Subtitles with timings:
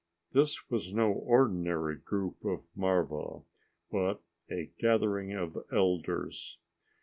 [0.31, 3.43] This was no ordinary group of marva,
[3.91, 6.57] but a gathering of elders.